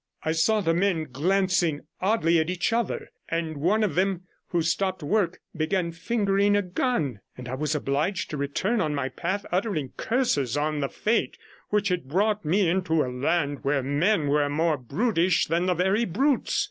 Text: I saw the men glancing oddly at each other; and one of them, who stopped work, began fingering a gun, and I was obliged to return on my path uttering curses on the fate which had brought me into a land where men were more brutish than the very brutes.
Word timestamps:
I 0.23 0.31
saw 0.31 0.61
the 0.61 0.73
men 0.73 1.03
glancing 1.11 1.81
oddly 1.99 2.39
at 2.39 2.49
each 2.49 2.73
other; 2.73 3.11
and 3.29 3.57
one 3.57 3.83
of 3.83 3.93
them, 3.93 4.23
who 4.47 4.63
stopped 4.63 5.03
work, 5.03 5.41
began 5.55 5.91
fingering 5.91 6.55
a 6.57 6.63
gun, 6.63 7.19
and 7.37 7.47
I 7.47 7.53
was 7.53 7.75
obliged 7.75 8.31
to 8.31 8.37
return 8.37 8.81
on 8.81 8.95
my 8.95 9.09
path 9.09 9.45
uttering 9.51 9.89
curses 9.97 10.57
on 10.57 10.79
the 10.79 10.89
fate 10.89 11.37
which 11.69 11.89
had 11.89 12.07
brought 12.09 12.43
me 12.43 12.67
into 12.67 13.03
a 13.03 13.13
land 13.13 13.63
where 13.63 13.83
men 13.83 14.25
were 14.27 14.49
more 14.49 14.79
brutish 14.79 15.45
than 15.45 15.67
the 15.67 15.75
very 15.75 16.05
brutes. 16.05 16.59